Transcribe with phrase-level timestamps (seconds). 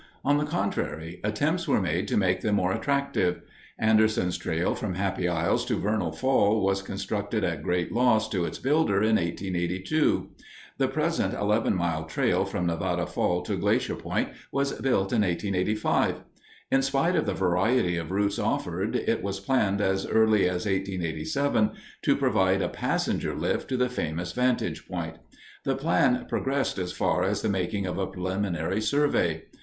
[0.25, 3.41] On the contrary, attempts were made to make them more attractive.
[3.77, 8.57] Anderson's Trail from Happy Isles to Vernal Fall was constructed at great loss to its
[8.57, 10.29] builder in 1882.
[10.79, 16.23] The present Eleven Mile Trail from Nevada Fall to Glacier Point was built in 1885.
[16.71, 21.73] In spite of the variety of routes offered, it was planned as early as 1887
[22.01, 25.17] to provide a passenger lift to the famous vantage point.
[25.63, 29.43] The plan progressed as far as the making of a preliminary survey.